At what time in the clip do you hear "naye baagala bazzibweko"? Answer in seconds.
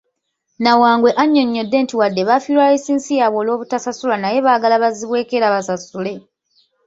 4.19-5.33